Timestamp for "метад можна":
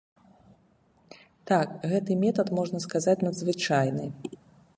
2.25-2.77